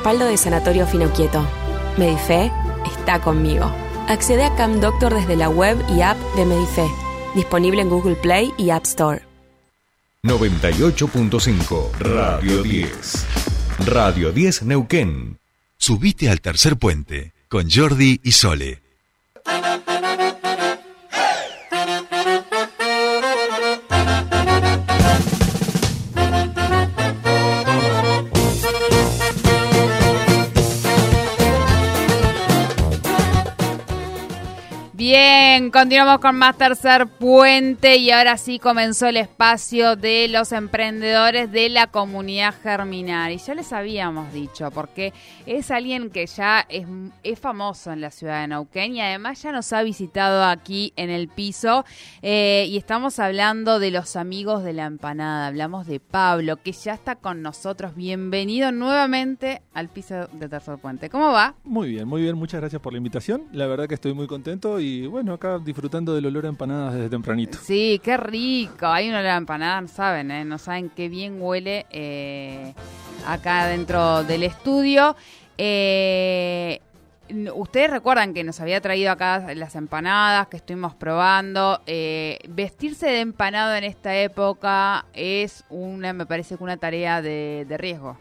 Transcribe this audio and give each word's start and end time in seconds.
respaldo 0.00 0.24
de 0.24 0.38
Sanatorio 0.38 0.86
Quieto. 1.12 1.46
Medife 1.98 2.50
está 2.86 3.20
conmigo. 3.20 3.70
Accede 4.08 4.44
a 4.44 4.56
Cam 4.56 4.80
Doctor 4.80 5.12
desde 5.12 5.36
la 5.36 5.50
web 5.50 5.76
y 5.94 6.00
app 6.00 6.16
de 6.36 6.46
Medife. 6.46 6.88
Disponible 7.34 7.82
en 7.82 7.90
Google 7.90 8.14
Play 8.14 8.50
y 8.56 8.70
App 8.70 8.86
Store. 8.86 9.20
98.5 10.22 11.98
Radio 11.98 12.62
10. 12.62 13.26
Radio 13.88 14.32
10 14.32 14.62
Neuquén. 14.62 15.38
Subite 15.76 16.30
al 16.30 16.40
tercer 16.40 16.78
puente 16.78 17.34
con 17.50 17.68
Jordi 17.70 18.20
y 18.24 18.32
Sole. 18.32 18.80
Continuamos 35.50 36.20
con 36.20 36.36
más 36.36 36.56
tercer 36.56 37.08
puente 37.08 37.96
y 37.96 38.12
ahora 38.12 38.36
sí 38.36 38.60
comenzó 38.60 39.08
el 39.08 39.16
espacio 39.16 39.96
de 39.96 40.28
los 40.28 40.52
emprendedores 40.52 41.50
de 41.50 41.68
la 41.68 41.88
comunidad 41.88 42.54
germinal. 42.62 43.32
Y 43.32 43.38
ya 43.38 43.56
les 43.56 43.72
habíamos 43.72 44.32
dicho, 44.32 44.70
porque 44.70 45.12
es 45.46 45.72
alguien 45.72 46.10
que 46.10 46.26
ya 46.26 46.64
es, 46.68 46.86
es 47.24 47.40
famoso 47.40 47.90
en 47.90 48.00
la 48.00 48.12
ciudad 48.12 48.42
de 48.42 48.46
Neuquén 48.46 48.94
y 48.94 49.00
además 49.00 49.42
ya 49.42 49.50
nos 49.50 49.72
ha 49.72 49.82
visitado 49.82 50.44
aquí 50.44 50.92
en 50.94 51.10
el 51.10 51.26
piso. 51.26 51.84
Eh, 52.22 52.66
y 52.68 52.76
estamos 52.76 53.18
hablando 53.18 53.80
de 53.80 53.90
los 53.90 54.14
amigos 54.14 54.62
de 54.62 54.72
la 54.72 54.86
empanada. 54.86 55.48
Hablamos 55.48 55.88
de 55.88 55.98
Pablo, 55.98 56.58
que 56.62 56.70
ya 56.70 56.94
está 56.94 57.16
con 57.16 57.42
nosotros. 57.42 57.96
Bienvenido 57.96 58.70
nuevamente 58.70 59.62
al 59.74 59.88
piso 59.88 60.28
de 60.28 60.48
tercer 60.48 60.78
puente. 60.78 61.10
¿Cómo 61.10 61.32
va? 61.32 61.56
Muy 61.64 61.88
bien, 61.88 62.06
muy 62.06 62.22
bien. 62.22 62.36
Muchas 62.36 62.60
gracias 62.60 62.80
por 62.80 62.92
la 62.92 62.98
invitación. 62.98 63.48
La 63.52 63.66
verdad 63.66 63.88
que 63.88 63.94
estoy 63.94 64.14
muy 64.14 64.28
contento 64.28 64.78
y 64.78 65.08
bueno, 65.08 65.40
acá 65.40 65.49
disfrutando 65.58 66.14
del 66.14 66.26
olor 66.26 66.46
a 66.46 66.48
empanadas 66.48 66.94
desde 66.94 67.10
tempranito. 67.10 67.58
Sí, 67.62 68.00
qué 68.02 68.16
rico. 68.16 68.86
Hay 68.86 69.08
un 69.08 69.14
olor 69.14 69.26
a 69.26 69.36
empanadas, 69.36 69.82
no 69.82 69.88
saben, 69.88 70.30
¿eh? 70.30 70.44
No 70.44 70.58
saben 70.58 70.90
qué 70.90 71.08
bien 71.08 71.36
huele 71.40 71.86
eh, 71.90 72.74
acá 73.26 73.66
dentro 73.66 74.24
del 74.24 74.44
estudio. 74.44 75.16
Eh, 75.58 76.80
ustedes 77.54 77.90
recuerdan 77.90 78.32
que 78.32 78.44
nos 78.44 78.60
había 78.60 78.80
traído 78.80 79.10
acá 79.10 79.54
las 79.54 79.74
empanadas 79.76 80.48
que 80.48 80.56
estuvimos 80.56 80.94
probando. 80.94 81.80
Vestirse 82.48 83.06
de 83.06 83.20
empanado 83.20 83.74
en 83.74 83.84
esta 83.84 84.16
época 84.16 85.06
es 85.12 85.64
una, 85.68 86.12
me 86.12 86.26
parece 86.26 86.56
que 86.56 86.62
una 86.62 86.76
tarea 86.76 87.20
de 87.22 87.76
riesgo. 87.78 88.16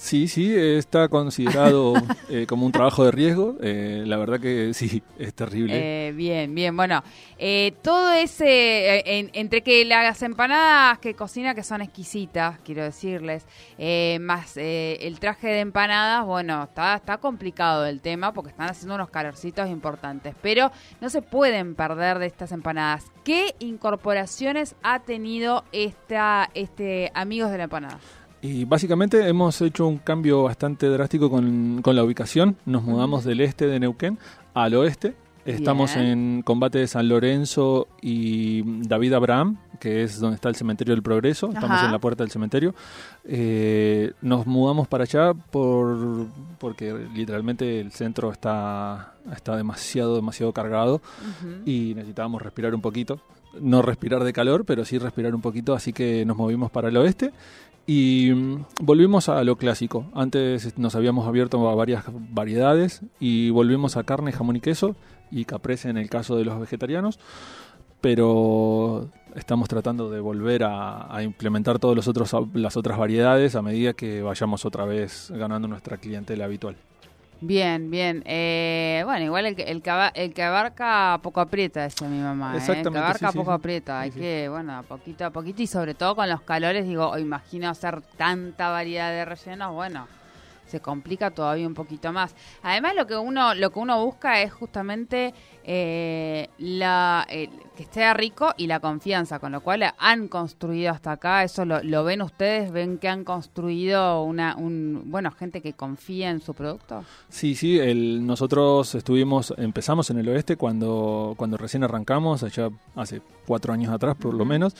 Sí, 0.00 0.28
sí, 0.28 0.56
está 0.56 1.08
considerado 1.08 1.92
eh, 2.30 2.46
como 2.48 2.64
un 2.64 2.72
trabajo 2.72 3.04
de 3.04 3.10
riesgo. 3.10 3.56
Eh, 3.60 4.02
la 4.06 4.16
verdad 4.16 4.40
que 4.40 4.72
sí, 4.72 5.02
es 5.18 5.34
terrible. 5.34 6.08
Eh, 6.08 6.12
bien, 6.12 6.54
bien. 6.54 6.74
Bueno, 6.74 7.04
todo 7.82 8.10
ese, 8.14 9.02
entre 9.34 9.60
que 9.60 9.84
las 9.84 10.22
empanadas 10.22 10.98
que 11.00 11.12
cocina, 11.14 11.54
que 11.54 11.62
son 11.62 11.82
exquisitas, 11.82 12.58
quiero 12.64 12.82
decirles, 12.82 13.44
más 14.20 14.56
el 14.56 15.20
traje 15.20 15.48
de 15.48 15.60
empanadas, 15.60 16.24
bueno, 16.24 16.64
está, 16.64 16.96
está 16.96 17.18
complicado 17.18 17.84
el 17.84 18.00
tema 18.00 18.32
porque 18.32 18.50
están 18.50 18.70
haciendo 18.70 18.94
unos 18.94 19.10
calorcitos 19.10 19.68
importantes. 19.68 20.34
Pero 20.40 20.72
no 21.02 21.10
se 21.10 21.20
pueden 21.20 21.74
perder 21.74 22.18
de 22.18 22.26
estas 22.26 22.52
empanadas. 22.52 23.04
¿Qué 23.22 23.54
incorporaciones 23.58 24.76
ha 24.82 25.00
tenido 25.00 25.62
esta, 25.72 26.48
este 26.54 27.12
Amigos 27.14 27.50
de 27.50 27.58
la 27.58 27.64
Empanada? 27.64 28.00
Y 28.42 28.64
básicamente 28.64 29.28
hemos 29.28 29.60
hecho 29.60 29.86
un 29.86 29.98
cambio 29.98 30.44
bastante 30.44 30.88
drástico 30.88 31.30
con, 31.30 31.82
la 31.84 32.04
ubicación. 32.04 32.56
Nos 32.64 32.82
mudamos 32.82 33.24
del 33.24 33.40
este 33.40 33.66
de 33.66 33.78
Neuquén 33.78 34.18
al 34.54 34.74
oeste. 34.74 35.14
Estamos 35.44 35.96
en 35.96 36.42
combate 36.42 36.78
de 36.78 36.86
San 36.86 37.08
Lorenzo 37.08 37.88
y 38.00 38.62
David 38.86 39.14
Abraham, 39.14 39.58
que 39.78 40.02
es 40.02 40.20
donde 40.20 40.36
está 40.36 40.48
el 40.48 40.54
cementerio 40.54 40.94
del 40.94 41.02
Progreso. 41.02 41.50
Estamos 41.52 41.82
en 41.82 41.92
la 41.92 41.98
puerta 41.98 42.22
del 42.22 42.30
cementerio. 42.30 42.74
Eh, 43.24 44.12
nos 44.22 44.46
mudamos 44.46 44.86
para 44.88 45.04
allá 45.04 45.34
por 45.34 46.26
porque 46.58 46.94
literalmente 47.14 47.80
el 47.80 47.90
centro 47.92 48.30
está, 48.32 49.14
está 49.34 49.56
demasiado, 49.56 50.14
demasiado 50.14 50.52
cargado 50.52 51.02
y 51.66 51.94
necesitábamos 51.94 52.40
respirar 52.40 52.74
un 52.74 52.80
poquito. 52.80 53.20
No 53.60 53.82
respirar 53.82 54.22
de 54.22 54.32
calor, 54.32 54.64
pero 54.64 54.84
sí 54.84 54.98
respirar 54.98 55.34
un 55.34 55.40
poquito, 55.40 55.74
así 55.74 55.92
que 55.92 56.24
nos 56.24 56.36
movimos 56.36 56.70
para 56.70 56.88
el 56.88 56.96
oeste 56.96 57.32
y 57.92 58.32
mm, 58.32 58.66
volvimos 58.82 59.28
a 59.28 59.42
lo 59.42 59.56
clásico. 59.56 60.06
Antes 60.14 60.78
nos 60.78 60.94
habíamos 60.94 61.26
abierto 61.26 61.68
a 61.68 61.74
varias 61.74 62.04
variedades 62.08 63.00
y 63.18 63.50
volvimos 63.50 63.96
a 63.96 64.04
carne, 64.04 64.30
jamón 64.30 64.54
y 64.54 64.60
queso 64.60 64.94
y 65.32 65.44
caprese 65.44 65.88
en 65.90 65.96
el 65.96 66.08
caso 66.08 66.36
de 66.36 66.44
los 66.44 66.60
vegetarianos. 66.60 67.18
Pero 68.00 69.10
estamos 69.34 69.68
tratando 69.68 70.08
de 70.08 70.20
volver 70.20 70.62
a, 70.64 71.20
implementar 71.24 71.80
todas 71.80 71.96
las 72.54 72.76
otras 72.76 72.96
variedades 72.96 73.56
a 73.56 73.62
medida 73.62 73.92
que 73.92 74.22
vayamos 74.22 74.64
otra 74.64 74.84
vez 74.84 75.32
ganando 75.34 75.66
nuestra 75.66 75.96
clientela 75.96 76.44
habitual. 76.44 76.76
Bien, 77.40 77.90
bien. 77.90 78.22
Eh, 78.26 79.02
bueno, 79.04 79.24
igual 79.24 79.46
el 79.46 79.56
que, 79.56 79.62
el, 79.62 79.82
que, 79.82 80.42
abarca 80.42 81.18
poco 81.22 81.40
aprieta, 81.40 81.82
decía 81.82 82.08
mi 82.08 82.20
mamá. 82.20 82.54
Exactamente. 82.56 82.88
¿eh? 82.88 82.90
El 82.90 82.92
que 82.92 82.98
abarca 82.98 83.32
poco 83.32 83.52
aprieta. 83.52 84.00
Hay 84.00 84.10
que, 84.10 84.48
bueno, 84.48 84.82
poquito 84.86 85.24
a 85.24 85.30
poquito 85.30 85.62
y 85.62 85.66
sobre 85.66 85.94
todo 85.94 86.14
con 86.16 86.28
los 86.28 86.42
calores, 86.42 86.86
digo, 86.86 87.16
imagino 87.18 87.70
hacer 87.70 88.02
tanta 88.16 88.68
variedad 88.68 89.10
de 89.10 89.24
rellenos, 89.24 89.72
bueno 89.72 90.19
se 90.70 90.80
complica 90.80 91.30
todavía 91.30 91.66
un 91.66 91.74
poquito 91.74 92.12
más. 92.12 92.34
Además, 92.62 92.94
lo 92.94 93.06
que 93.06 93.16
uno, 93.16 93.54
lo 93.54 93.70
que 93.70 93.78
uno 93.78 94.04
busca 94.04 94.40
es 94.40 94.52
justamente 94.52 95.34
eh, 95.64 96.48
la, 96.58 97.26
que 97.28 97.82
esté 97.82 98.12
rico 98.14 98.54
y 98.56 98.66
la 98.66 98.80
confianza, 98.80 99.38
con 99.38 99.52
lo 99.52 99.60
cual 99.60 99.84
han 99.98 100.28
construido 100.28 100.90
hasta 100.90 101.12
acá, 101.12 101.44
eso 101.44 101.64
lo, 101.64 102.04
ven 102.04 102.22
ustedes, 102.22 102.72
ven 102.72 102.98
que 102.98 103.08
han 103.08 103.24
construido 103.24 104.22
una, 104.22 104.56
un, 104.56 105.02
bueno, 105.06 105.30
gente 105.32 105.60
que 105.60 105.74
confía 105.74 106.30
en 106.30 106.40
su 106.40 106.54
producto. 106.54 107.04
Sí, 107.28 107.54
sí, 107.54 107.78
el, 107.78 108.26
nosotros 108.26 108.94
estuvimos, 108.94 109.52
empezamos 109.58 110.10
en 110.10 110.18
el 110.18 110.28
oeste 110.28 110.56
cuando, 110.56 111.34
cuando 111.36 111.56
recién 111.56 111.84
arrancamos, 111.84 112.42
allá 112.42 112.70
hace 112.96 113.20
cuatro 113.46 113.72
años 113.72 113.92
atrás 113.92 114.16
por 114.16 114.34
lo 114.34 114.44
menos, 114.44 114.74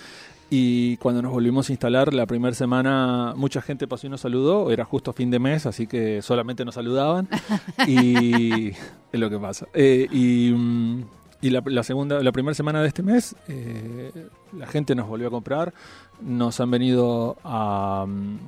y 0.53 0.97
cuando 0.97 1.23
nos 1.23 1.31
volvimos 1.31 1.69
a 1.69 1.73
instalar, 1.73 2.13
la 2.13 2.27
primera 2.27 2.55
semana 2.55 3.35
mucha 3.37 3.63
gente 3.63 3.87
pasó 3.87 4.09
y 4.09 4.11
nos 4.11 4.23
saludó. 4.23 4.73
Era 4.73 4.85
justo 4.85 5.13
fin 5.13 5.31
de 5.31 5.39
mes, 5.39 5.65
así 5.65 5.87
que 5.87 6.23
solamente 6.23 6.65
nos 6.65 6.75
saludaban. 6.75 7.29
y 7.87 8.71
es 8.71 9.21
lo 9.21 9.31
que 9.31 9.39
pasa. 9.39 9.69
Eh, 9.73 10.09
y, 10.11 10.51
mm, 10.53 11.05
la, 11.43 11.85
segunda, 11.85 12.21
la 12.21 12.33
primera 12.33 12.55
semana 12.55 12.83
de 12.83 12.89
este 12.89 13.05
mes, 13.05 13.37
eh, 13.47 14.11
la 14.59 14.67
gente 14.67 14.97
nos 14.97 15.07
volvió 15.07 15.29
a 15.29 15.31
comprar. 15.31 15.73
Nos 16.21 16.59
han 16.59 16.73
venido 16.73 17.37
a, 17.45 18.05
mm, 18.09 18.39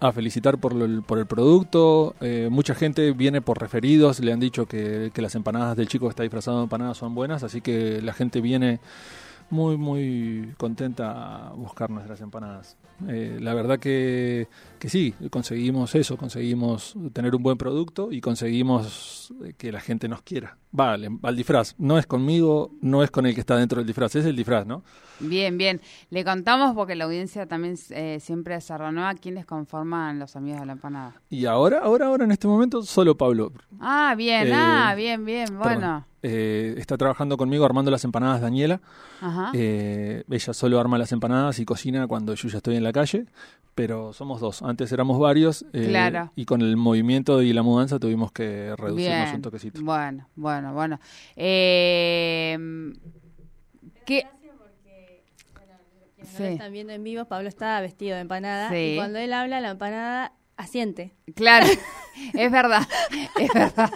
a 0.00 0.10
felicitar 0.10 0.56
por, 0.56 1.02
por 1.02 1.18
el 1.18 1.26
producto. 1.26 2.14
Eh, 2.22 2.48
mucha 2.50 2.74
gente 2.74 3.12
viene 3.12 3.42
por 3.42 3.60
referidos. 3.60 4.20
Le 4.20 4.32
han 4.32 4.40
dicho 4.40 4.64
que, 4.64 5.10
que 5.12 5.20
las 5.20 5.34
empanadas 5.34 5.76
del 5.76 5.86
chico 5.86 6.06
que 6.06 6.10
está 6.10 6.22
disfrazado 6.22 6.56
de 6.56 6.62
empanadas 6.62 6.96
son 6.96 7.14
buenas. 7.14 7.42
Así 7.42 7.60
que 7.60 8.00
la 8.00 8.14
gente 8.14 8.40
viene 8.40 8.80
muy, 9.52 9.76
muy 9.76 10.54
contenta 10.56 11.52
buscar 11.54 11.90
nuestras 11.90 12.20
empanadas. 12.22 12.76
Eh, 13.08 13.38
la 13.38 13.52
verdad 13.52 13.78
que, 13.78 14.48
que, 14.78 14.88
sí, 14.88 15.14
conseguimos 15.30 15.94
eso, 15.94 16.16
conseguimos 16.16 16.94
tener 17.12 17.34
un 17.34 17.42
buen 17.42 17.58
producto 17.58 18.10
y 18.10 18.20
conseguimos 18.22 19.32
que 19.58 19.70
la 19.70 19.80
gente 19.80 20.08
nos 20.08 20.22
quiera. 20.22 20.56
Vale, 20.72 21.10
al 21.22 21.36
disfraz. 21.36 21.74
No 21.78 21.98
es 21.98 22.06
conmigo, 22.06 22.72
no 22.80 23.02
es 23.02 23.10
con 23.10 23.26
el 23.26 23.34
que 23.34 23.40
está 23.40 23.56
dentro 23.56 23.78
del 23.78 23.86
disfraz, 23.86 24.16
es 24.16 24.24
el 24.24 24.34
disfraz, 24.34 24.66
¿no? 24.66 24.82
Bien, 25.20 25.56
bien. 25.58 25.80
Le 26.08 26.24
contamos 26.24 26.74
porque 26.74 26.94
la 26.94 27.04
audiencia 27.04 27.46
también 27.46 27.76
eh, 27.90 28.18
siempre 28.20 28.58
se 28.60 28.76
renueva 28.76 29.14
quiénes 29.14 29.44
conforman 29.44 30.18
los 30.18 30.34
amigos 30.34 30.60
de 30.60 30.66
la 30.66 30.72
empanada. 30.72 31.12
Y 31.28 31.44
ahora, 31.44 31.80
ahora, 31.80 32.06
ahora, 32.06 32.24
en 32.24 32.32
este 32.32 32.48
momento, 32.48 32.82
solo 32.82 33.16
Pablo. 33.16 33.52
Ah, 33.80 34.14
bien, 34.16 34.48
eh, 34.48 34.54
ah, 34.54 34.94
bien, 34.96 35.24
bien, 35.24 35.46
bueno. 35.58 36.06
Eh, 36.24 36.74
está 36.78 36.96
trabajando 36.96 37.36
conmigo 37.36 37.64
armando 37.64 37.90
las 37.90 38.04
empanadas 38.04 38.40
Daniela. 38.40 38.80
Eh, 39.54 40.22
ella 40.30 40.52
solo 40.54 40.78
arma 40.78 40.96
las 40.96 41.10
empanadas 41.12 41.58
y 41.58 41.64
cocina 41.64 42.06
cuando 42.06 42.34
yo 42.34 42.48
ya 42.48 42.58
estoy 42.58 42.76
en 42.76 42.84
la 42.84 42.92
calle, 42.92 43.26
pero 43.74 44.12
somos 44.12 44.40
dos. 44.40 44.62
Antes 44.62 44.92
éramos 44.92 45.18
varios 45.18 45.64
eh, 45.72 46.12
y 46.36 46.44
con 46.44 46.62
el 46.62 46.76
movimiento 46.76 47.42
y 47.42 47.52
la 47.52 47.62
mudanza 47.62 47.98
tuvimos 47.98 48.30
que 48.30 48.74
reducirnos 48.76 49.34
un 49.34 49.42
toquecito. 49.42 49.82
Bueno, 49.82 50.28
bueno, 50.36 50.61
bueno. 50.70 51.00
¿Qué? 51.34 52.56
están 56.40 56.72
viendo 56.72 56.92
en 56.92 57.04
vivo, 57.04 57.24
Pablo 57.26 57.48
está 57.48 57.80
vestido 57.80 58.14
de 58.14 58.22
empanada 58.22 58.76
y 58.78 58.96
cuando 58.96 59.18
él 59.18 59.32
habla 59.32 59.60
la 59.60 59.70
empanada 59.70 60.32
asiente. 60.56 61.14
Claro, 61.34 61.66
es 62.34 62.50
verdad, 62.50 62.82
es 63.38 63.52
verdad. 63.52 63.90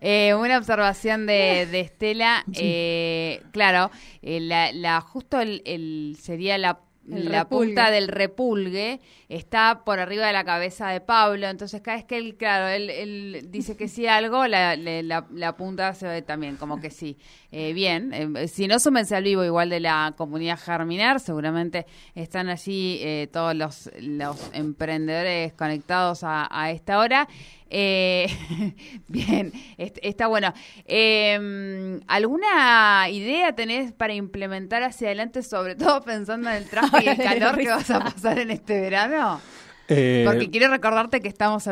Eh, 0.00 0.34
una 0.34 0.58
observación 0.58 1.26
de, 1.26 1.80
Estela, 1.80 2.44
eh, 2.54 3.42
claro, 3.52 3.90
eh, 4.22 4.40
la, 4.40 5.00
justo 5.00 5.40
el, 5.40 6.16
sería 6.20 6.58
la 6.58 6.80
la 7.06 7.48
punta 7.48 7.90
del 7.90 8.08
repulgue 8.08 9.00
está 9.28 9.82
por 9.84 9.98
arriba 9.98 10.26
de 10.26 10.32
la 10.32 10.44
cabeza 10.44 10.88
de 10.88 11.00
Pablo, 11.00 11.48
entonces 11.48 11.80
cada 11.80 11.96
vez 11.96 12.06
que 12.06 12.16
él, 12.16 12.36
claro, 12.36 12.68
él, 12.68 13.48
dice 13.50 13.76
que 13.76 13.88
sí 13.88 14.06
algo, 14.06 14.46
la, 14.46 14.76
la, 14.76 15.56
punta 15.56 15.94
se 15.94 16.06
ve 16.06 16.22
también 16.22 16.56
como 16.56 16.80
que 16.80 16.90
sí. 16.90 17.16
Eh, 17.50 17.72
bien, 17.72 18.12
eh, 18.14 18.48
si 18.48 18.68
no, 18.68 18.78
súmense 18.78 19.16
al 19.16 19.24
vivo 19.24 19.44
igual 19.44 19.70
de 19.70 19.80
la 19.80 20.14
comunidad 20.16 20.58
Germinar, 20.58 21.20
seguramente 21.20 21.86
están 22.14 22.48
allí 22.48 22.98
eh, 23.02 23.28
todos 23.32 23.54
los, 23.54 23.90
los 24.00 24.50
emprendedores 24.52 25.52
conectados 25.54 26.20
a 26.24 26.70
esta 26.70 26.98
hora. 26.98 27.28
Eh, 27.74 28.26
bien, 29.08 29.50
está 29.78 30.26
bueno. 30.26 30.52
Em, 30.84 32.00
¿Alguna 32.06 33.08
idea 33.08 33.54
tenés 33.54 33.92
para 33.92 34.12
implementar 34.12 34.82
hacia 34.82 35.08
adelante, 35.08 35.42
sobre 35.42 35.74
todo 35.74 36.02
pensando 36.02 36.50
en 36.50 36.56
el 36.56 36.68
tráfico 36.68 36.98
y 37.02 37.08
el 37.08 37.16
calor 37.22 37.56
que 37.56 37.68
vas 37.68 37.90
a 37.90 38.00
pasar 38.00 38.38
en 38.38 38.50
este 38.50 38.78
verano? 38.78 39.40
Eh, 39.88 40.22
Porque 40.26 40.50
quiero 40.50 40.68
recordarte 40.68 41.20
que 41.20 41.28
estamos 41.28 41.64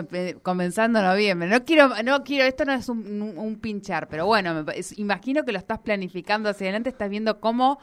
comenzando 0.43 1.03
noviembre. 1.03 1.49
No 1.49 1.65
quiero, 1.67 1.91
no 2.03 2.25
quiero, 2.25 2.47
esto 2.47 2.65
no 2.65 2.73
es 2.73 2.89
un, 2.89 3.59
pinchar, 3.61 4.09
pero 4.09 4.25
bueno, 4.25 4.65
imagino 4.97 5.45
que 5.45 5.53
lo 5.53 5.59
estás 5.59 5.81
planificando 5.81 6.49
hacia 6.49 6.67
adelante, 6.67 6.89
estás 6.89 7.11
viendo 7.11 7.41
cómo 7.41 7.79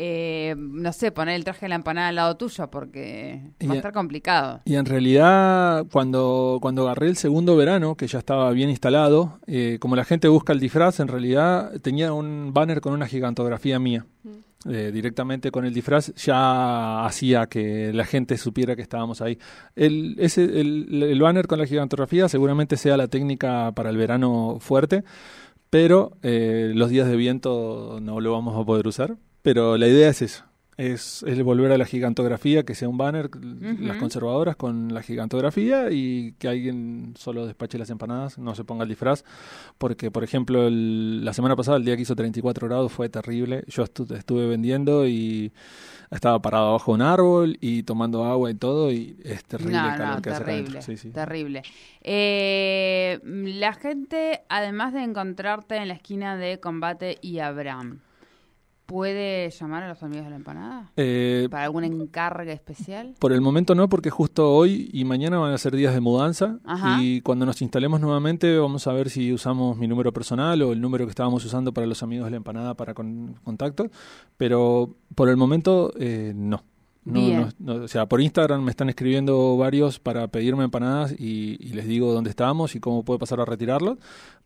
eh, 0.00 0.54
no 0.56 0.92
sé, 0.92 1.10
poner 1.10 1.34
el 1.34 1.42
traje 1.42 1.62
de 1.62 1.70
la 1.70 1.74
empanada 1.74 2.08
al 2.08 2.14
lado 2.14 2.36
tuyo 2.36 2.70
porque 2.70 3.42
va 3.68 3.72
a 3.72 3.76
estar 3.76 3.92
complicado. 3.92 4.60
Y 4.64 4.76
en 4.76 4.84
realidad, 4.84 5.86
cuando, 5.90 6.58
cuando 6.62 6.82
agarré 6.82 7.08
el 7.08 7.16
segundo 7.16 7.56
verano, 7.56 7.96
que 7.96 8.06
ya 8.06 8.20
estaba 8.20 8.52
bien 8.52 8.70
instalado, 8.70 9.40
eh, 9.48 9.78
como 9.80 9.96
la 9.96 10.04
gente 10.04 10.28
busca 10.28 10.52
el 10.52 10.60
disfraz, 10.60 11.00
en 11.00 11.08
realidad 11.08 11.72
tenía 11.80 12.12
un 12.12 12.52
banner 12.54 12.80
con 12.80 12.92
una 12.92 13.08
gigantografía 13.08 13.80
mía. 13.80 14.06
Mm. 14.22 14.28
Eh, 14.68 14.90
directamente 14.92 15.52
con 15.52 15.64
el 15.64 15.72
disfraz 15.72 16.12
ya 16.16 17.06
hacía 17.06 17.46
que 17.46 17.92
la 17.92 18.04
gente 18.04 18.36
supiera 18.36 18.74
que 18.74 18.82
estábamos 18.82 19.20
ahí. 19.20 19.38
El, 19.76 20.16
ese, 20.18 20.42
el, 20.42 21.00
el 21.00 21.20
banner 21.20 21.46
con 21.46 21.60
la 21.60 21.66
gigantografía 21.66 22.28
seguramente 22.28 22.76
sea 22.76 22.96
la 22.96 23.06
técnica 23.06 23.70
para 23.72 23.90
el 23.90 23.96
verano 23.96 24.58
fuerte, 24.60 25.04
pero 25.70 26.12
los 26.22 26.90
días 26.90 27.08
de 27.08 27.16
viento 27.16 27.98
no 28.02 28.20
lo 28.20 28.32
vamos 28.32 28.60
a 28.60 28.64
poder 28.64 28.86
usar 28.86 29.16
pero 29.42 29.76
la 29.78 29.88
idea 29.88 30.10
es 30.10 30.22
eso. 30.22 30.44
Es, 30.78 31.24
es 31.24 31.42
volver 31.42 31.72
a 31.72 31.76
la 31.76 31.84
gigantografía, 31.84 32.64
que 32.64 32.74
sea 32.74 32.88
un 32.88 32.96
banner, 32.96 33.30
las 33.80 33.96
conservadoras 33.96 34.54
con 34.54 34.94
la 34.94 35.02
gigantografía 35.02 35.90
y 35.90 36.34
que 36.38 36.46
alguien 36.46 37.14
solo 37.18 37.46
despache 37.46 37.78
las 37.78 37.90
empanadas, 37.90 38.38
no 38.38 38.54
se 38.54 38.62
ponga 38.62 38.84
el 38.84 38.88
disfraz, 38.88 39.24
porque 39.76 40.12
por 40.12 40.22
ejemplo 40.22 40.70
la 40.70 41.32
semana 41.32 41.56
pasada, 41.56 41.78
el 41.78 41.84
día 41.84 41.96
que 41.96 42.02
hizo 42.02 42.14
34 42.14 42.68
grados, 42.68 42.92
fue 42.92 43.08
terrible. 43.08 43.64
Yo 43.66 43.82
estuve 43.82 44.46
vendiendo 44.46 45.06
y 45.06 45.52
estaba 46.10 46.40
parado 46.40 46.68
abajo 46.68 46.92
de 46.92 46.94
un 46.94 47.02
árbol 47.02 47.58
y 47.60 47.82
tomando 47.82 48.24
agua 48.24 48.50
y 48.50 48.54
todo 48.54 48.92
y 48.92 49.16
es 49.24 49.44
terrible 49.44 49.78
el 49.78 49.96
calor 49.96 50.22
que 50.22 50.30
terrible, 50.30 50.78
hace 50.78 50.96
sí, 50.96 51.10
Terrible. 51.10 51.62
Eh, 52.02 53.20
la 53.24 53.72
gente, 53.74 54.42
además 54.48 54.92
de 54.94 55.02
encontrarte 55.02 55.76
en 55.76 55.88
la 55.88 55.94
esquina 55.94 56.36
de 56.36 56.60
Combate 56.60 57.18
y 57.20 57.40
Abraham, 57.40 58.00
¿Puede 58.88 59.50
llamar 59.50 59.82
a 59.82 59.88
los 59.88 60.02
amigos 60.02 60.24
de 60.24 60.30
la 60.30 60.36
empanada? 60.36 60.90
Eh, 60.96 61.46
¿Para 61.50 61.64
algún 61.64 61.84
encargue 61.84 62.52
especial? 62.52 63.14
Por 63.18 63.34
el 63.34 63.42
momento 63.42 63.74
no, 63.74 63.86
porque 63.90 64.08
justo 64.08 64.50
hoy 64.50 64.88
y 64.94 65.04
mañana 65.04 65.36
van 65.36 65.52
a 65.52 65.58
ser 65.58 65.76
días 65.76 65.92
de 65.92 66.00
mudanza. 66.00 66.58
Y 66.98 67.20
cuando 67.20 67.44
nos 67.44 67.60
instalemos 67.60 68.00
nuevamente, 68.00 68.56
vamos 68.56 68.86
a 68.86 68.94
ver 68.94 69.10
si 69.10 69.30
usamos 69.30 69.76
mi 69.76 69.86
número 69.86 70.10
personal 70.10 70.62
o 70.62 70.72
el 70.72 70.80
número 70.80 71.04
que 71.04 71.10
estábamos 71.10 71.44
usando 71.44 71.74
para 71.74 71.86
los 71.86 72.02
amigos 72.02 72.24
de 72.24 72.30
la 72.30 72.36
empanada 72.38 72.72
para 72.72 72.94
con, 72.94 73.34
contacto. 73.44 73.90
Pero 74.38 74.94
por 75.14 75.28
el 75.28 75.36
momento, 75.36 75.92
eh, 76.00 76.32
no. 76.34 76.64
No, 77.04 77.48
o 77.66 77.88
sea, 77.88 78.06
por 78.06 78.22
Instagram 78.22 78.62
me 78.62 78.70
están 78.70 78.88
escribiendo 78.88 79.58
varios 79.58 79.98
para 79.98 80.28
pedirme 80.28 80.64
empanadas 80.64 81.12
y, 81.12 81.58
y, 81.60 81.74
les 81.74 81.86
digo 81.86 82.12
dónde 82.12 82.30
estamos 82.30 82.74
y 82.74 82.80
cómo 82.80 83.02
puede 83.02 83.18
pasar 83.18 83.40
a 83.40 83.46
retirarlos, 83.46 83.96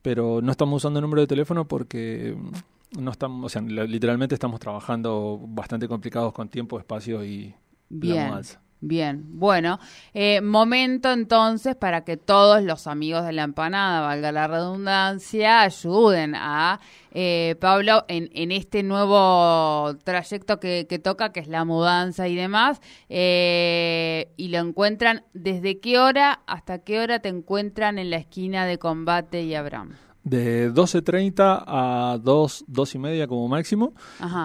pero 0.00 0.40
no 0.42 0.52
estamos 0.52 0.76
usando 0.76 1.00
el 1.00 1.02
número 1.02 1.22
de 1.22 1.26
teléfono 1.26 1.66
porque 1.66 2.36
no 2.98 3.10
estamos, 3.10 3.44
o 3.46 3.48
sea, 3.48 3.62
literalmente 3.62 4.34
estamos 4.34 4.60
trabajando 4.60 5.40
bastante 5.48 5.88
complicados 5.88 6.32
con 6.32 6.48
tiempo, 6.48 6.78
espacio 6.78 7.24
y 7.24 7.54
Bien. 7.88 8.32
Bien, 8.84 9.22
bueno, 9.38 9.78
eh, 10.12 10.40
momento 10.40 11.12
entonces 11.12 11.76
para 11.76 12.02
que 12.02 12.16
todos 12.16 12.64
los 12.64 12.88
amigos 12.88 13.24
de 13.24 13.30
la 13.30 13.44
empanada, 13.44 14.00
valga 14.00 14.32
la 14.32 14.48
redundancia, 14.48 15.60
ayuden 15.62 16.34
a 16.34 16.80
eh, 17.12 17.54
Pablo 17.60 18.04
en, 18.08 18.28
en, 18.34 18.50
este 18.50 18.82
nuevo 18.82 19.94
trayecto 20.02 20.58
que, 20.58 20.88
que, 20.88 20.98
toca, 20.98 21.30
que 21.30 21.38
es 21.38 21.46
la 21.46 21.64
mudanza 21.64 22.26
y 22.26 22.34
demás, 22.34 22.80
eh, 23.08 24.32
y 24.36 24.48
lo 24.48 24.58
encuentran, 24.58 25.22
¿desde 25.32 25.78
qué 25.78 26.00
hora 26.00 26.42
hasta 26.48 26.80
qué 26.80 26.98
hora 26.98 27.20
te 27.20 27.28
encuentran 27.28 28.00
en 28.00 28.10
la 28.10 28.16
esquina 28.16 28.66
de 28.66 28.78
combate 28.80 29.44
y 29.44 29.54
Abraham? 29.54 29.92
De 30.24 30.72
12.30 30.72 31.64
a 31.66 32.18
2, 32.22 32.64
2 32.68 32.94
y 32.94 32.98
media 32.98 33.26
como 33.26 33.48
máximo. 33.48 33.92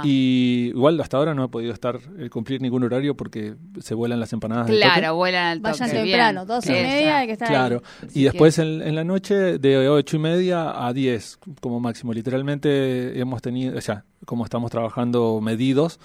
Y 0.03 0.69
igual 0.69 0.99
hasta 0.99 1.17
ahora 1.17 1.33
no 1.33 1.43
he 1.43 1.47
podido 1.49 1.73
estar 1.73 1.99
eh, 2.17 2.29
cumplir 2.29 2.61
ningún 2.61 2.83
horario 2.83 3.15
porque 3.15 3.55
se 3.79 3.93
vuelan 3.93 4.19
las 4.19 4.33
empanadas. 4.33 4.67
Claro, 4.67 5.15
vuelan 5.15 5.45
al 5.45 5.61
toque. 5.61 5.79
Vayan 5.79 5.91
temprano, 5.91 6.45
12 6.45 6.69
y 6.69 6.83
media 6.83 7.17
hay 7.17 7.27
que 7.27 7.33
estar 7.33 7.47
Claro, 7.47 7.83
y 8.13 8.23
después 8.23 8.57
en, 8.59 8.81
en, 8.81 8.95
la 8.95 9.03
noche 9.03 9.59
de 9.59 9.87
8 9.87 10.15
y 10.15 10.19
media 10.19 10.87
a 10.87 10.93
10 10.93 11.39
como 11.61 11.79
máximo. 11.79 12.13
Literalmente 12.13 13.19
hemos 13.19 13.41
tenido, 13.41 13.77
o 13.77 13.81
sea, 13.81 14.03
como 14.25 14.43
estamos 14.43 14.71
trabajando 14.71 15.39
medidos, 15.41 15.99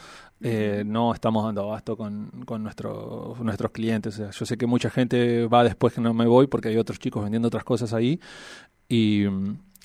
eh, 0.44 0.82
no 0.84 1.14
estamos 1.14 1.44
dando 1.44 1.62
abasto 1.62 1.96
con, 1.96 2.42
con 2.44 2.62
nuestro, 2.62 3.36
nuestros 3.40 3.70
clientes. 3.70 4.14
O 4.14 4.16
sea, 4.16 4.30
yo 4.30 4.44
sé 4.44 4.56
que 4.56 4.66
mucha 4.66 4.90
gente 4.90 5.46
va 5.46 5.64
después 5.64 5.94
que 5.94 6.00
no 6.00 6.12
me 6.12 6.26
voy 6.26 6.46
porque 6.48 6.68
hay 6.68 6.76
otros 6.76 6.98
chicos 6.98 7.22
vendiendo 7.22 7.48
otras 7.48 7.64
cosas 7.64 7.92
ahí 7.92 8.20
y, 8.92 9.24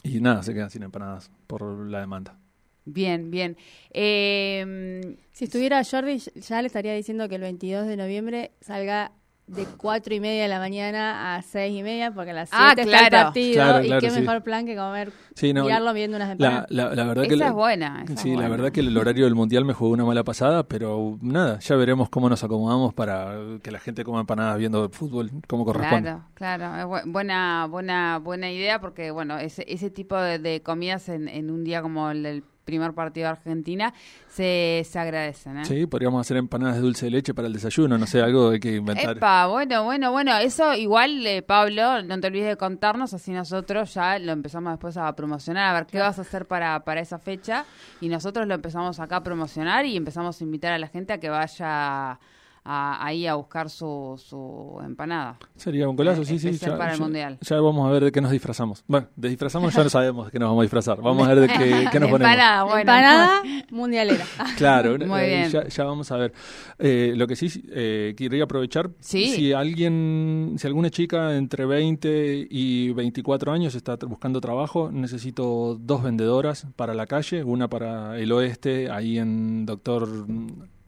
y 0.04 0.20
nada, 0.20 0.44
se 0.44 0.54
quedan 0.54 0.70
sin 0.70 0.84
empanadas 0.84 1.32
por 1.48 1.88
la 1.88 2.02
demanda. 2.02 2.38
Bien, 2.84 3.32
bien. 3.32 3.58
Eh, 3.92 5.18
si 5.32 5.46
estuviera 5.46 5.84
Jordi, 5.84 6.18
ya 6.18 6.62
le 6.62 6.68
estaría 6.68 6.94
diciendo 6.94 7.28
que 7.28 7.36
el 7.36 7.42
22 7.42 7.88
de 7.88 7.98
noviembre 7.98 8.52
salga 8.62 9.12
de 9.48 9.66
cuatro 9.78 10.14
y 10.14 10.20
media 10.20 10.44
de 10.44 10.50
la 10.50 10.60
mañana 10.60 11.36
a 11.36 11.42
seis 11.42 11.78
y 11.80 11.82
media, 11.82 12.12
porque 12.12 12.32
a 12.32 12.34
las 12.34 12.50
ah, 12.52 12.74
siete 12.76 12.82
está 12.92 13.06
el 13.06 13.12
partido. 13.12 13.82
y 13.82 14.00
qué 14.00 14.12
mejor 14.12 14.44
plan 14.44 14.66
que 14.66 14.76
comer, 14.76 15.12
sí, 15.36 15.54
mirarlo 15.54 15.94
viendo 15.94 16.18
unas 16.18 16.32
empanadas. 16.32 16.66
La, 16.70 16.94
la, 16.94 17.06
verdad 17.06 17.26
esa 17.26 17.36
que 17.36 17.44
es 17.44 17.54
buena. 17.54 18.06
sí, 18.18 18.36
la 18.36 18.50
verdad 18.50 18.72
que 18.72 18.82
el 18.82 18.98
horario 18.98 19.26
del 19.26 19.36
mundial 19.36 19.64
me 19.64 19.74
jugó 19.74 19.92
una 19.92 20.04
mala 20.04 20.26
pasada, 20.26 20.64
pero 20.64 21.18
nada, 21.22 21.60
ya 21.60 21.76
veremos 21.78 22.10
cómo 22.10 22.30
nos 22.30 22.44
acomodamos 22.44 22.94
para 22.94 23.38
que 23.64 23.72
la 23.72 23.80
gente 23.80 24.04
coma 24.04 24.20
empanadas 24.20 24.58
viendo 24.58 24.90
fútbol 24.90 25.32
como 25.48 25.64
corresponde. 25.64 26.18
Claro, 26.34 26.64
claro, 26.66 26.98
es 26.98 27.06
buena, 27.06 27.68
buena, 27.68 28.20
buena 28.20 28.52
idea, 28.52 28.82
porque 28.82 29.12
bueno, 29.12 29.38
ese, 29.38 29.64
ese 29.68 29.90
tipo 29.90 30.18
de, 30.18 30.62
comidas 30.62 31.08
en, 31.08 31.30
en 31.30 31.50
un 31.52 31.64
día 31.64 31.82
como 31.82 32.12
el 32.12 32.24
del 32.24 32.44
primer 32.68 32.94
partido 32.94 33.28
de 33.28 33.32
Argentina, 33.32 33.94
se, 34.28 34.86
se 34.88 35.00
agradecen. 35.00 35.60
¿eh? 35.60 35.66
Sí, 35.66 35.88
podríamos 35.88 36.20
hacer 36.20 36.36
empanadas 36.36 36.76
de 36.76 36.82
dulce 36.82 37.06
de 37.06 37.12
leche 37.12 37.34
para 37.34 37.48
el 37.48 37.54
desayuno, 37.54 37.98
no 37.98 38.06
sé, 38.06 38.22
algo 38.22 38.50
hay 38.50 38.60
que 38.60 38.76
inventar. 38.76 39.16
Epa, 39.18 39.48
bueno, 39.48 39.86
bueno, 39.86 40.12
bueno, 40.12 40.38
eso 40.38 40.76
igual, 40.76 41.26
eh, 41.26 41.42
Pablo, 41.42 42.04
no 42.04 42.20
te 42.20 42.28
olvides 42.28 42.50
de 42.50 42.58
contarnos, 42.58 43.14
así 43.14 43.32
nosotros 43.32 43.94
ya 43.94 44.20
lo 44.20 44.34
empezamos 44.34 44.74
después 44.74 44.98
a 44.98 45.16
promocionar, 45.16 45.70
a 45.70 45.80
ver 45.80 45.88
qué 45.88 46.00
vas 46.00 46.20
a 46.20 46.24
hacer 46.24 46.46
para, 46.46 46.84
para 46.84 47.00
esa 47.00 47.18
fecha, 47.18 47.66
y 48.02 48.10
nosotros 48.10 48.46
lo 48.46 48.54
empezamos 48.54 49.00
acá 49.00 49.18
a 49.18 49.24
promocionar 49.24 49.86
y 49.86 49.96
empezamos 49.96 50.40
a 50.40 50.44
invitar 50.44 50.74
a 50.74 50.78
la 50.78 50.88
gente 50.90 51.14
a 51.14 51.20
que 51.20 51.30
vaya 51.30 52.20
ahí 52.68 53.28
a 53.28 53.36
buscar 53.36 53.70
su, 53.70 54.22
su 54.24 54.80
empanada. 54.84 55.38
Sería 55.56 55.88
un 55.88 55.96
golazo, 55.96 56.26
sí, 56.26 56.38
sí. 56.38 56.52
Ya, 56.52 56.78
para 56.78 56.94
el 56.94 57.00
mundial. 57.00 57.38
ya 57.42 57.62
vamos 57.62 57.88
a 57.88 57.92
ver 57.92 58.06
de 58.06 58.12
qué 58.12 58.22
nos 58.22 58.32
disfrazamos. 58.32 58.84
Bueno, 58.88 59.08
de 59.16 59.30
disfrazamos 59.30 59.74
ya 59.74 59.84
no 59.84 59.90
sabemos 59.90 60.26
de 60.26 60.32
qué 60.32 60.40
nos 60.40 60.50
vamos 60.50 60.62
a 60.62 60.64
disfrazar. 60.64 61.02
Vamos 61.02 61.28
a 61.28 61.34
ver 61.34 61.42
de 61.42 61.48
qué, 61.48 61.88
qué 61.92 62.00
nos 62.00 62.10
ponemos. 62.10 62.32
Empanada, 62.32 62.64
bueno. 62.64 62.80
Empanada 62.80 63.44
mundialera. 63.72 64.26
claro, 64.58 64.98
Muy 65.08 65.22
eh, 65.22 65.28
bien. 65.28 65.50
Ya, 65.50 65.68
ya, 65.68 65.84
vamos 65.84 66.12
a 66.12 66.18
ver. 66.18 66.34
Eh, 66.80 67.14
lo 67.16 67.28
que 67.28 67.36
sí 67.36 67.64
eh, 67.72 68.14
quería 68.18 68.44
aprovechar, 68.44 68.90
si 69.00 69.54
alguien, 69.54 70.56
si 70.58 70.68
alguna 70.68 70.90
chica 70.90 71.36
entre 71.36 71.66
20 71.66 72.48
y 72.50 72.92
24 72.94 73.52
años 73.52 73.76
está 73.76 73.96
buscando 74.08 74.42
trabajo, 74.42 74.92
necesito 74.92 75.78
dos 75.80 76.04
vendedoras 76.04 76.68
para 76.76 76.94
la 76.94 77.06
calle, 77.08 77.44
una 77.44 77.70
para 77.70 78.18
el 78.20 78.32
oeste, 78.32 78.90
ahí 78.92 79.18
en 79.18 79.66
Doctor 79.66 80.28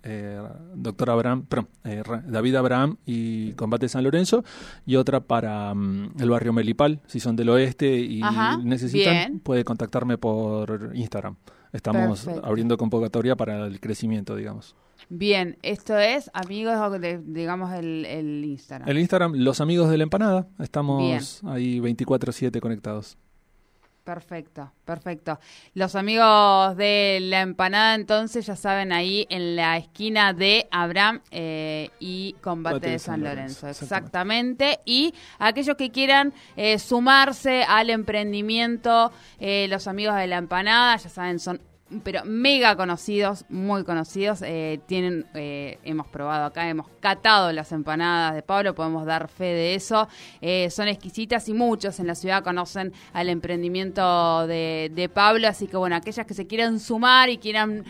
eh, 0.09 0.41
doctor 0.73 1.11
Abraham, 1.11 1.45
eh, 1.83 2.01
David 2.25 2.55
Abraham 2.55 2.97
y 3.05 3.53
Combate 3.53 3.87
San 3.87 4.03
Lorenzo, 4.03 4.43
y 4.85 4.95
otra 4.95 5.19
para 5.19 5.73
mm, 5.75 6.15
el 6.19 6.29
barrio 6.29 6.51
Melipal, 6.51 6.99
si 7.05 7.19
son 7.19 7.35
del 7.35 7.49
oeste 7.49 7.99
y 7.99 8.21
necesitan, 8.63 9.39
puede 9.39 9.63
contactarme 9.63 10.17
por 10.17 10.91
Instagram. 10.95 11.35
Estamos 11.71 12.27
abriendo 12.43 12.77
convocatoria 12.77 13.35
para 13.35 13.67
el 13.67 13.79
crecimiento, 13.79 14.35
digamos. 14.35 14.75
Bien, 15.07 15.57
esto 15.61 15.97
es 15.97 16.29
amigos, 16.33 16.99
de, 16.99 17.19
digamos, 17.23 17.71
el, 17.73 18.05
el, 18.05 18.43
Instagram. 18.43 18.89
El 18.89 18.97
Instagram, 18.97 19.33
los 19.35 19.61
amigos 19.61 19.89
de 19.89 19.97
la 19.97 20.03
empanada. 20.03 20.47
Estamos 20.59 21.41
ahí 21.45 21.79
24-7 21.79 22.59
conectados. 22.59 23.17
Perfecto, 24.09 24.71
perfecto. 24.85 25.39
Los 25.75 25.93
amigos 25.93 26.75
de 26.77 27.19
la 27.21 27.41
empanada, 27.41 27.93
entonces, 27.93 28.43
ya 28.43 28.55
saben, 28.55 28.91
ahí 28.91 29.27
en 29.29 29.55
la 29.55 29.77
esquina 29.77 30.33
de 30.33 30.67
Abraham 30.71 31.21
eh, 31.29 31.91
y 31.99 32.33
Combate 32.41 32.89
de 32.89 32.97
San, 32.97 33.23
Lorenzo. 33.23 33.67
Exactamente. 33.67 34.79
Y 34.85 35.13
aquellos 35.37 35.77
que 35.77 35.91
quieran 35.91 36.33
eh, 36.57 36.79
sumarse 36.79 37.61
al 37.61 37.91
emprendimiento, 37.91 39.11
eh, 39.39 39.67
los 39.69 39.85
amigos 39.85 40.15
de 40.15 40.25
la 40.25 40.37
empanada, 40.37 40.97
ya 40.97 41.09
saben, 41.09 41.37
son 41.37 41.61
pero 42.03 42.24
mega 42.25 42.75
conocidos, 42.75 43.46
muy 43.50 43.84
conocidos. 43.84 44.41
Eh, 44.43 44.79
tienen, 44.86 45.25
eh, 45.34 45.79
hemos 45.84 46.08
probado 46.08 46.46
acá, 46.46 46.69
hemos 46.69 46.88
catado 47.00 47.51
las 47.51 47.72
empanadas 47.72 48.36
de 48.36 48.43
Pablo, 48.43 48.75
podemos 48.75 49.05
dar 49.05 49.27
fe 49.27 49.46
de 49.46 49.75
eso. 49.75 50.08
Eh, 50.41 50.69
son 50.69 50.88
exquisitas 50.88 51.50
y 51.50 51.53
muchos 51.53 52.00
en 52.00 52.08
la 52.08 52.15
ciudad 52.15 52.43
conocen 52.43 52.93
al 53.13 53.29
emprendimiento 53.29 54.46
de, 54.48 54.91
de, 54.93 55.10
Pablo, 55.10 55.48
así 55.48 55.67
que 55.67 55.77
bueno, 55.77 55.96
aquellas 55.96 56.25
que 56.25 56.34
se 56.34 56.46
quieran 56.46 56.79
sumar 56.79 57.29
y 57.29 57.38
quieran 57.38 57.84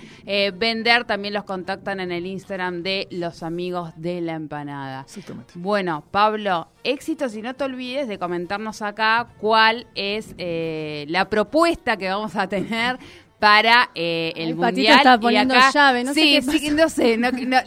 vender, 0.54 1.06
también 1.06 1.34
los 1.34 1.44
contactan 1.44 2.00
en 2.00 2.12
el 2.12 2.26
Instagram 2.26 2.82
de 2.82 3.08
los 3.12 3.44
amigos 3.44 3.92
de 3.98 4.22
la 4.22 4.34
empanada. 4.34 5.06
Bueno, 5.56 6.04
Pablo, 6.12 6.70
éxitos 6.84 7.36
y 7.36 7.42
no 7.42 7.54
te 7.56 7.66
olvides 7.66 8.08
de 8.08 8.18
comentarnos 8.18 8.82
acá 8.82 9.28
cuál 9.40 9.88
es 9.96 10.36
la 10.38 11.30
propuesta 11.30 11.98
que 11.98 12.10
vamos 12.10 12.36
a 12.36 12.48
tener 12.48 13.00
para 13.40 13.90
eh, 13.96 14.34
el 14.36 14.56
mundial. 14.56 14.98
Está 14.98 15.20
poniendo 15.20 15.56
llave, 15.74 16.04
no 16.04 16.14
sí, 16.14 16.42
sé 16.42 16.60
sí, 16.60 16.70
no 16.72 16.90
sé. 16.90 17.18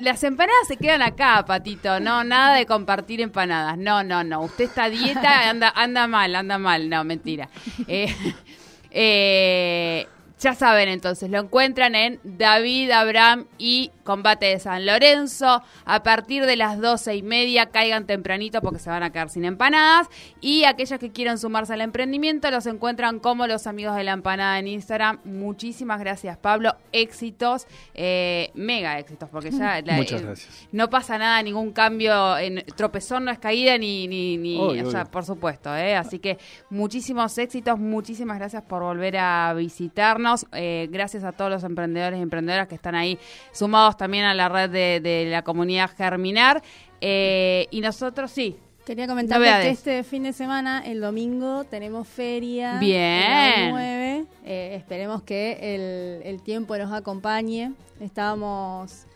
las 0.01 0.23
empanadas 0.23 0.69
se 0.69 0.77
quedan 0.77 1.03
acá, 1.03 1.45
Patito. 1.47 1.99
No, 1.99 2.23
nada 2.25 2.57
de 2.57 2.67
compartir 2.67 3.21
empanadas. 3.21 3.79
No, 3.79 4.05
no, 4.05 4.23
no. 4.23 4.43
Usted 4.43 4.65
está 4.65 4.91
dieta, 4.91 5.49
anda, 5.49 5.73
anda 5.75 6.07
mal, 6.07 6.35
anda 6.35 6.59
mal. 6.59 6.89
No, 6.89 7.05
mentira. 7.05 7.49
Eh, 7.89 8.15
eh, 8.91 10.07
ya 10.43 10.55
saben 10.55 10.89
entonces, 10.89 11.31
lo 11.31 11.39
encuentran 11.39 11.95
en 11.95 12.19
David 12.25 12.91
Abraham 12.91 13.47
y 13.59 13.93
Combate 14.03 14.47
de 14.47 14.59
San 14.59 14.85
Lorenzo. 14.85 15.63
A 15.85 16.03
partir 16.03 16.47
de 16.47 16.57
las 16.57 16.81
doce 16.81 17.15
y 17.15 17.23
media 17.23 17.67
caigan 17.67 18.07
tempranito 18.07 18.61
porque 18.61 18.81
se 18.81 18.91
van 18.91 19.05
a 19.05 19.11
quedar 19.11 19.31
sin 19.31 19.45
empanadas. 19.45 20.09
Y 20.41 20.65
aquellos 20.65 20.99
que 20.99 21.13
quieran 21.13 21.39
sumarse 21.39 21.75
al 21.75 21.81
emprendimiento 21.81 22.51
los 22.51 22.67
encuentran 22.67 23.21
como 23.21 23.47
los 23.47 23.69
amigos 23.69 23.95
de 23.95 24.03
la 24.03 24.13
empanada 24.13 24.59
en 24.59 24.67
Instagram. 24.67 25.21
Muchísimas 25.25 26.01
gracias, 26.01 26.37
Pablo. 26.39 26.75
Éxitos, 26.91 27.69
eh, 27.95 28.51
mega 28.55 28.99
éxitos, 28.99 29.29
porque 29.29 29.53
ya 29.53 29.81
Muchas 29.95 30.23
gracias. 30.23 30.69
no 30.73 30.91
pasa 30.91 31.19
nada, 31.19 31.41
ningún 31.41 31.71
cambio. 31.71 32.37
En, 32.39 32.65
tropezón 32.75 33.27
no 33.27 33.31
es 33.31 33.39
caída 33.39 33.79
ni, 33.79 34.09
ni, 34.09 34.37
ni 34.39 34.59
o 34.59 34.91
sea, 34.91 35.05
por 35.05 35.25
supuesto. 35.25 35.77
Eh, 35.77 35.95
así 35.95 36.19
que 36.19 36.39
muchísimos 36.69 37.39
éxitos, 37.39 37.79
muchísimas 37.79 38.39
gracias 38.39 38.65
por 38.65 38.83
volver 38.83 39.19
a 39.19 39.55
visitarnos. 39.55 40.32
Eh, 40.53 40.89
gracias 40.91 41.25
a 41.25 41.33
todos 41.33 41.51
los 41.51 41.65
emprendedores 41.65 42.19
y 42.19 42.23
emprendedoras 42.23 42.69
que 42.69 42.75
están 42.75 42.95
ahí 42.95 43.19
sumados 43.53 43.97
también 43.97 44.25
a 44.25 44.35
la 44.35 44.49
red 44.49 44.71
de, 44.71 45.27
la 45.31 45.43
comunidad 45.43 45.91
Germinar. 45.97 46.63
Eh, 47.01 47.67
y 47.71 47.81
nosotros 47.81 48.31
sí. 48.31 48.57
Quería 48.85 49.07
comentar 49.07 49.41
que 49.41 49.71
este 49.71 50.03
fin 50.03 50.25
de 50.25 50.33
semana, 50.33 50.83
el 50.85 51.01
domingo, 51.01 51.65
tenemos 51.65 52.09
feria. 52.09 52.79
Bien. 52.79 53.71
9. 53.71 54.25
Eh, 54.45 54.75
esperemos 54.77 55.23
que 55.23 56.23
el, 56.25 56.43
tiempo 56.43 56.77
nos 56.77 56.93
acompañe. 56.93 57.73
Estábamos... 58.01 59.07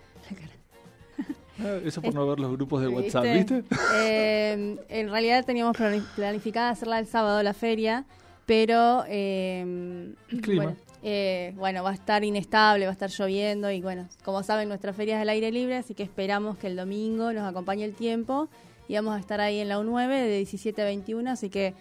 Ah, 1.59 1.81
eso 1.87 2.03
por 2.03 2.15
no 2.15 2.27
ver 2.27 2.39
los 2.39 2.53
grupos 2.53 2.83
de 2.83 2.89
WhatsApp, 2.89 3.25
¿viste? 3.25 3.65
en 4.91 5.11
realidad 5.11 5.43
teníamos 5.47 5.75
planificada 6.15 6.69
hacerla 6.69 6.99
el 6.99 7.07
sábado 7.07 7.43
la 7.43 7.55
feria, 7.55 8.05
pero 8.47 9.05
eh, 9.09 10.15
Bueno, 10.47 10.77
eh, 11.03 11.53
bueno, 11.57 11.83
va 11.83 11.91
a 11.91 11.95
estar 11.95 12.25
inestable, 12.25 12.87
va 12.87 12.91
a 12.91 12.93
estar 12.93 13.11
lloviendo 13.11 13.71
y 13.71 13.81
bueno, 13.81 14.09
como 14.25 14.43
saben, 14.43 14.69
nuestra 14.69 14.93
feria 14.93 15.17
es 15.17 15.23
al 15.23 15.29
aire 15.29 15.53
libre, 15.53 15.77
así 15.77 15.95
que 15.95 16.03
esperamos 16.03 16.57
que 16.57 16.67
el 16.67 16.77
domingo 16.77 17.33
nos 17.33 17.49
acompañe 17.49 17.85
el 17.85 17.95
tiempo 17.95 18.49
y 18.89 18.95
vamos 18.95 19.17
a 19.17 19.21
estar 19.21 19.41
ahí 19.41 19.61
en 19.61 19.69
la 19.69 19.79
U9 19.79 20.09
de 20.09 20.37
17 20.39 20.83
a 20.83 20.85
21, 20.85 21.31
así 21.31 21.51
que 21.51 21.75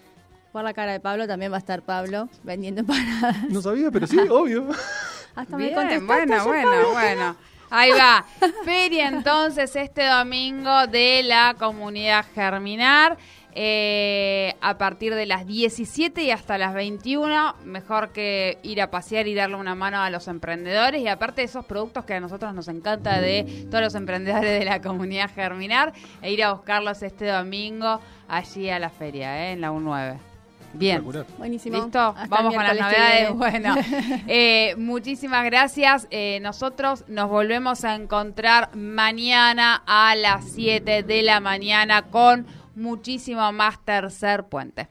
por 0.52 0.64
la 0.64 0.72
cara 0.72 0.92
de 0.92 1.00
Pablo 1.00 1.26
también 1.26 1.52
va 1.52 1.56
a 1.56 1.60
estar 1.60 1.82
Pablo 1.82 2.28
vendiendo 2.42 2.80
empanadas. 2.80 3.48
No 3.50 3.60
sabía, 3.62 3.90
pero 3.90 4.06
sí, 4.06 4.18
obvio. 4.18 4.68
Hasta 5.34 5.56
me 5.56 5.70
Bueno, 6.00 6.46
bueno, 6.46 6.92
bueno. 6.92 7.36
Ahí 7.70 7.90
va. 7.90 8.24
Feria 8.64 9.08
entonces 9.08 9.74
este 9.76 10.06
domingo 10.06 10.86
de 10.86 11.22
la 11.22 11.54
comunidad 11.58 12.24
Germinar. 12.34 13.16
Eh, 13.58 14.54
a 14.60 14.76
partir 14.76 15.14
de 15.14 15.24
las 15.24 15.46
17 15.46 16.22
y 16.22 16.30
hasta 16.30 16.58
las 16.58 16.74
21. 16.74 17.54
Mejor 17.64 18.12
que 18.12 18.58
ir 18.62 18.82
a 18.82 18.90
pasear 18.90 19.26
y 19.28 19.34
darle 19.34 19.56
una 19.56 19.74
mano 19.74 20.02
a 20.02 20.10
los 20.10 20.28
emprendedores. 20.28 21.00
Y 21.00 21.08
aparte 21.08 21.40
de 21.40 21.46
esos 21.46 21.64
productos 21.64 22.04
que 22.04 22.12
a 22.12 22.20
nosotros 22.20 22.52
nos 22.52 22.68
encanta 22.68 23.18
de 23.18 23.66
todos 23.70 23.82
los 23.82 23.94
emprendedores 23.94 24.58
de 24.58 24.64
la 24.66 24.82
comunidad 24.82 25.30
Germinar, 25.34 25.94
e 26.20 26.32
ir 26.32 26.44
a 26.44 26.52
buscarlos 26.52 27.02
este 27.02 27.28
domingo 27.28 27.98
allí 28.28 28.68
a 28.68 28.78
la 28.78 28.90
feria, 28.90 29.46
¿eh? 29.46 29.52
en 29.52 29.62
la 29.62 29.72
U9. 29.72 30.35
Bien. 30.72 31.04
Buenísimo. 31.38 31.76
¿Listo? 31.76 32.14
Vamos 32.28 32.54
con 32.54 32.62
las 32.62 32.78
novedades. 32.78 33.32
Bueno, 33.34 33.74
eh, 34.26 34.74
muchísimas 34.76 35.44
gracias. 35.44 36.06
Eh, 36.10 36.38
nosotros 36.40 37.04
nos 37.08 37.28
volvemos 37.28 37.84
a 37.84 37.94
encontrar 37.94 38.74
mañana 38.74 39.82
a 39.86 40.14
las 40.16 40.50
7 40.52 41.02
de 41.02 41.22
la 41.22 41.40
mañana 41.40 42.02
con 42.02 42.46
muchísimo 42.74 43.50
más 43.52 43.84
tercer 43.84 44.44
puente. 44.44 44.88